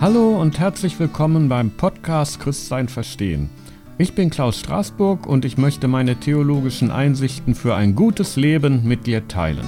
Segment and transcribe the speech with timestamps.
[0.00, 3.50] Hallo und herzlich willkommen beim Podcast Christsein verstehen.
[3.98, 9.08] Ich bin Klaus Straßburg und ich möchte meine theologischen Einsichten für ein gutes Leben mit
[9.08, 9.66] dir teilen.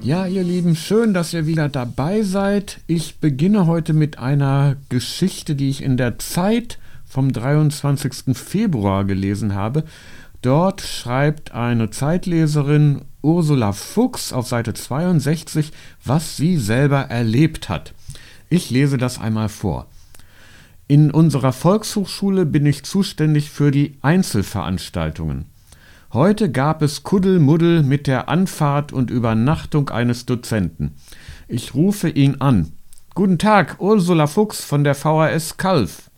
[0.00, 2.78] Ja, ihr Lieben, schön, dass ihr wieder dabei seid.
[2.86, 8.36] Ich beginne heute mit einer Geschichte, die ich in der Zeit vom 23.
[8.38, 9.82] Februar gelesen habe.
[10.42, 15.70] Dort schreibt eine Zeitleserin Ursula Fuchs auf Seite 62,
[16.02, 17.92] was sie selber erlebt hat.
[18.48, 19.86] Ich lese das einmal vor.
[20.88, 25.44] In unserer Volkshochschule bin ich zuständig für die Einzelveranstaltungen.
[26.12, 30.96] Heute gab es Kuddelmuddel mit der Anfahrt und Übernachtung eines Dozenten.
[31.46, 32.72] Ich rufe ihn an.
[33.14, 36.09] Guten Tag, Ursula Fuchs von der VHS Kalf.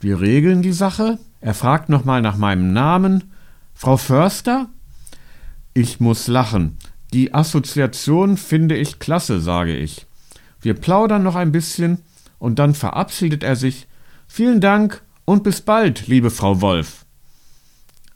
[0.00, 1.18] Wir regeln die Sache.
[1.40, 3.32] Er fragt nochmal nach meinem Namen.
[3.74, 4.68] Frau Förster?
[5.74, 6.78] Ich muss lachen.
[7.12, 10.06] Die Assoziation finde ich klasse, sage ich.
[10.60, 11.98] Wir plaudern noch ein bisschen
[12.38, 13.86] und dann verabschiedet er sich.
[14.26, 17.06] Vielen Dank und bis bald, liebe Frau Wolf.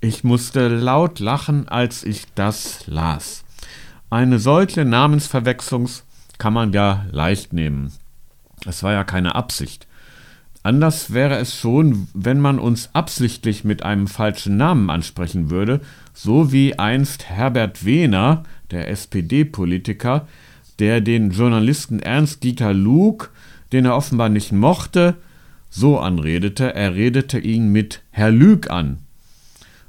[0.00, 3.44] Ich musste laut lachen, als ich das las.
[4.10, 5.88] Eine solche Namensverwechslung
[6.38, 7.92] kann man ja leicht nehmen.
[8.66, 9.86] Es war ja keine Absicht.
[10.62, 15.80] Anders wäre es schon, wenn man uns absichtlich mit einem falschen Namen ansprechen würde,
[16.14, 20.28] so wie einst Herbert Wehner, der SPD-Politiker,
[20.78, 23.30] der den Journalisten Ernst Dieter Lug,
[23.72, 25.16] den er offenbar nicht mochte,
[25.68, 28.98] so anredete, er redete ihn mit Herr Lüg an.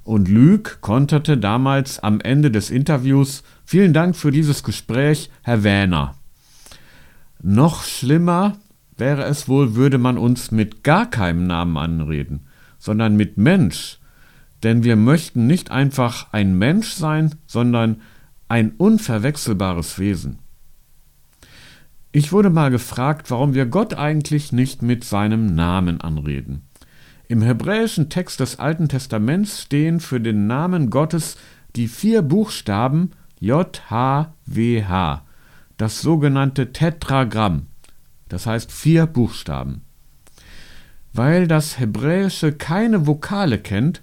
[0.03, 6.15] Und Lüg konterte damals am Ende des Interviews Vielen Dank für dieses Gespräch, Herr Wähner.
[7.41, 8.57] Noch schlimmer
[8.97, 13.99] wäre es wohl, würde man uns mit gar keinem Namen anreden, sondern mit Mensch,
[14.63, 18.01] denn wir möchten nicht einfach ein Mensch sein, sondern
[18.47, 20.39] ein unverwechselbares Wesen.
[22.11, 26.61] Ich wurde mal gefragt, warum wir Gott eigentlich nicht mit seinem Namen anreden.
[27.27, 31.37] Im hebräischen Text des Alten Testaments stehen für den Namen Gottes
[31.75, 35.23] die vier Buchstaben JHWH,
[35.77, 37.67] das sogenannte Tetragramm,
[38.33, 39.83] das heißt vier Buchstaben.
[41.13, 44.01] Weil das Hebräische keine Vokale kennt,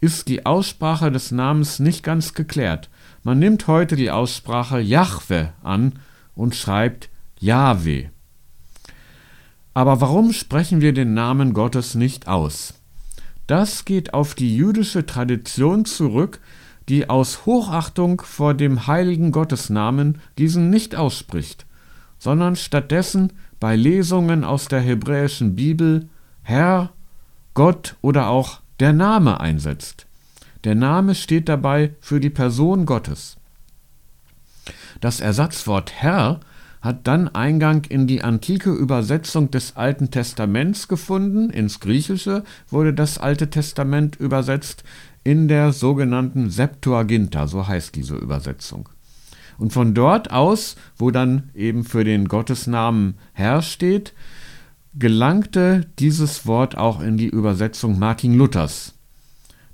[0.00, 2.88] ist die Aussprache des Namens nicht ganz geklärt.
[3.24, 5.94] Man nimmt heute die Aussprache Jahwe an
[6.36, 7.08] und schreibt
[7.40, 8.10] Jahwe.
[9.72, 12.74] Aber warum sprechen wir den Namen Gottes nicht aus?
[13.48, 16.38] Das geht auf die jüdische Tradition zurück,
[16.88, 21.66] die aus Hochachtung vor dem heiligen Gottesnamen diesen nicht ausspricht,
[22.20, 23.32] sondern stattdessen
[23.64, 26.10] bei Lesungen aus der hebräischen Bibel
[26.42, 26.92] Herr,
[27.54, 30.04] Gott oder auch der Name einsetzt.
[30.64, 33.38] Der Name steht dabei für die Person Gottes.
[35.00, 36.40] Das Ersatzwort Herr
[36.82, 41.48] hat dann Eingang in die antike Übersetzung des Alten Testaments gefunden.
[41.48, 44.84] Ins Griechische wurde das Alte Testament übersetzt
[45.22, 48.90] in der sogenannten Septuaginta, so heißt diese Übersetzung.
[49.58, 54.14] Und von dort aus, wo dann eben für den Gottesnamen Herr steht,
[54.96, 58.94] gelangte dieses Wort auch in die Übersetzung Martin Luthers.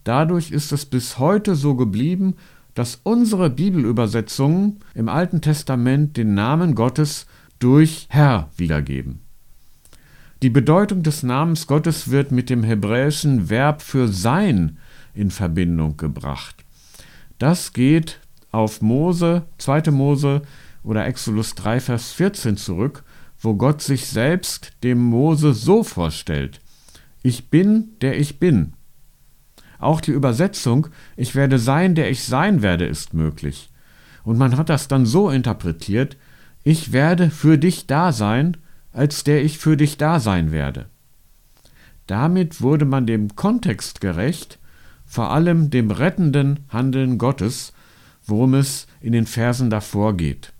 [0.04, 2.34] Dadurch ist es bis heute so geblieben
[2.74, 7.26] dass unsere Bibelübersetzungen im Alten Testament den Namen Gottes
[7.58, 9.20] durch Herr wiedergeben.
[10.42, 14.78] Die Bedeutung des Namens Gottes wird mit dem hebräischen Verb für sein
[15.12, 16.64] in Verbindung gebracht.
[17.38, 18.20] Das geht
[18.50, 19.90] auf Mose, 2.
[19.90, 20.42] Mose
[20.82, 23.04] oder Exodus 3, Vers 14 zurück,
[23.38, 26.60] wo Gott sich selbst dem Mose so vorstellt.
[27.22, 28.74] Ich bin, der ich bin.
[29.78, 33.70] Auch die Übersetzung Ich werde sein, der ich sein werde, ist möglich.
[34.24, 36.16] Und man hat das dann so interpretiert,
[36.62, 38.58] ich werde für dich da sein,
[38.92, 40.86] als der ich für dich da sein werde.
[42.06, 44.58] Damit wurde man dem Kontext gerecht,
[45.06, 47.72] vor allem dem rettenden Handeln Gottes,
[48.24, 50.52] worum es in den Versen davor geht.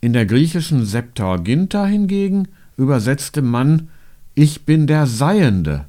[0.00, 3.88] In der griechischen Septuaginta hingegen übersetzte man
[4.34, 5.86] Ich bin der Seiende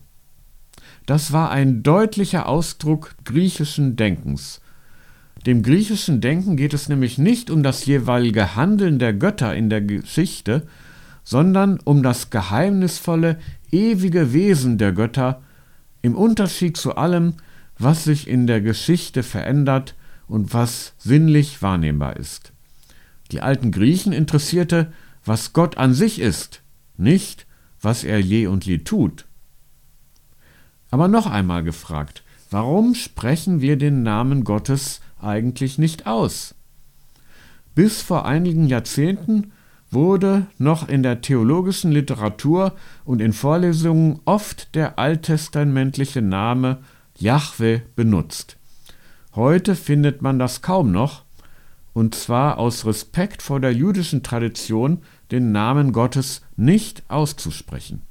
[1.07, 4.59] das war ein deutlicher Ausdruck griechischen Denkens.
[5.45, 9.79] Dem griechischen Denken geht es nämlich nicht um das jeweilige Handeln der Götter in der
[9.79, 10.67] Geschichte,
[11.23, 13.39] sondern um das geheimnisvolle,
[13.71, 15.41] ewige Wesen der Götter
[16.01, 17.35] im Unterschied zu allem,
[17.77, 19.95] was sich in der Geschichte verändert
[20.27, 22.51] und was sinnlich wahrnehmbar ist.
[23.31, 24.91] Die alten Griechen interessierte,
[25.23, 26.61] was Gott an sich ist,
[26.97, 27.45] nicht,
[27.81, 29.25] was er je und je tut.
[30.89, 36.55] Aber noch einmal gefragt, warum sprechen wir den Namen Gottes eigentlich nicht aus?
[37.75, 39.51] Bis vor einigen Jahrzehnten
[39.91, 42.75] wurde noch in der theologischen Literatur
[43.05, 46.79] und in Vorlesungen oft der alttestamentliche Name
[47.19, 48.57] Jahwe benutzt.
[49.35, 51.23] Heute findet man das kaum noch,
[51.93, 58.01] und zwar aus Respekt vor der jüdischen Tradition, den Namen Gottes nicht auszusprechen.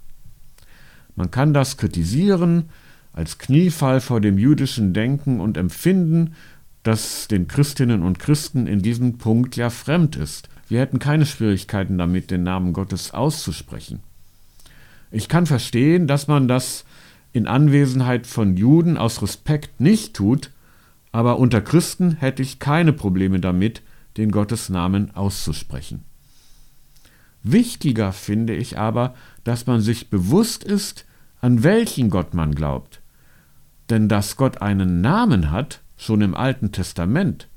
[1.14, 2.68] Man kann das kritisieren
[3.12, 6.34] als Kniefall vor dem jüdischen Denken und Empfinden,
[6.82, 10.48] das den Christinnen und Christen in diesem Punkt ja fremd ist.
[10.68, 14.00] Wir hätten keine Schwierigkeiten damit, den Namen Gottes auszusprechen.
[15.10, 16.84] Ich kann verstehen, dass man das
[17.36, 20.52] in Anwesenheit von Juden aus Respekt nicht tut,
[21.12, 23.82] aber unter Christen hätte ich keine Probleme damit,
[24.16, 26.02] den Gottesnamen auszusprechen.
[27.42, 31.04] Wichtiger finde ich aber, dass man sich bewusst ist,
[31.42, 33.02] an welchen Gott man glaubt.
[33.90, 37.48] Denn dass Gott einen Namen hat, schon im Alten Testament,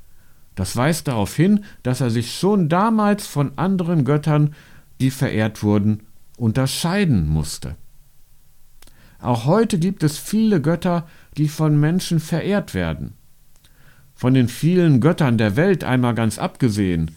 [0.56, 4.54] das weist darauf hin, dass er sich schon damals von anderen Göttern,
[5.00, 6.02] die verehrt wurden,
[6.36, 7.78] unterscheiden musste.
[9.22, 11.08] Auch heute gibt es viele Götter,
[11.38, 13.14] die von Menschen verehrt werden.
[14.16, 17.12] Von den vielen Göttern der Welt einmal ganz abgesehen,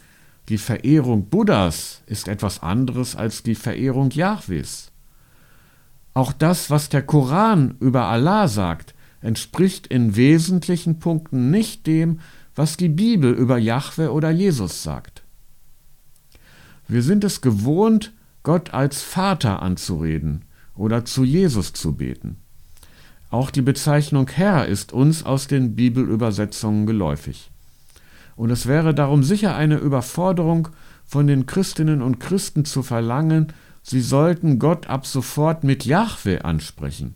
[0.48, 4.90] die Verehrung Buddhas ist etwas anderes als die Verehrung Jahwes.
[6.14, 12.18] Auch das, was der Koran über Allah sagt, entspricht in wesentlichen Punkten nicht dem,
[12.56, 15.22] was die Bibel über Jahwe oder Jesus sagt.
[16.88, 18.12] Wir sind es gewohnt,
[18.42, 20.44] Gott als Vater anzureden
[20.82, 22.38] oder zu Jesus zu beten.
[23.30, 27.52] Auch die Bezeichnung Herr ist uns aus den Bibelübersetzungen geläufig.
[28.34, 30.68] Und es wäre darum sicher eine Überforderung
[31.04, 33.52] von den Christinnen und Christen zu verlangen,
[33.84, 37.14] sie sollten Gott ab sofort mit Jahwe ansprechen.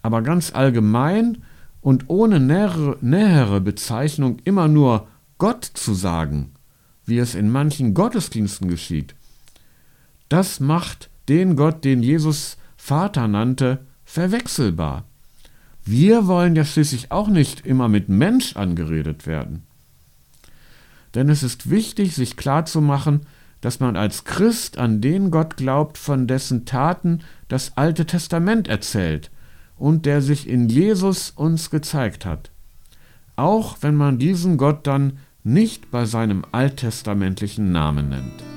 [0.00, 1.42] Aber ganz allgemein
[1.82, 5.06] und ohne nähere, nähere Bezeichnung immer nur
[5.36, 6.52] Gott zu sagen,
[7.04, 9.14] wie es in manchen Gottesdiensten geschieht,
[10.30, 15.04] das macht den Gott, den Jesus Vater nannte, verwechselbar.
[15.84, 19.62] Wir wollen ja schließlich auch nicht immer mit Mensch angeredet werden.
[21.14, 23.22] Denn es ist wichtig, sich klarzumachen,
[23.60, 29.30] dass man als Christ an den Gott glaubt, von dessen Taten das Alte Testament erzählt
[29.76, 32.50] und der sich in Jesus uns gezeigt hat.
[33.36, 38.47] Auch wenn man diesen Gott dann nicht bei seinem alttestamentlichen Namen nennt.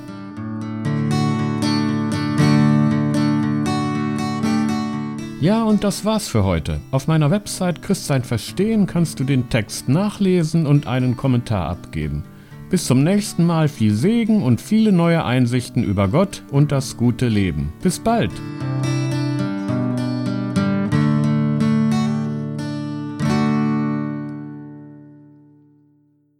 [5.41, 6.79] Ja, und das war's für heute.
[6.91, 12.23] Auf meiner Website Christsein Verstehen kannst du den Text nachlesen und einen Kommentar abgeben.
[12.69, 17.27] Bis zum nächsten Mal viel Segen und viele neue Einsichten über Gott und das gute
[17.27, 17.73] Leben.
[17.81, 18.31] Bis bald!